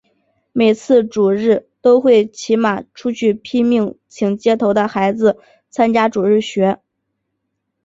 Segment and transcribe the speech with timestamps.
[0.51, 5.37] 每次主日都会骑马出去拼命请街头的孩子
[5.69, 6.79] 参加主日学。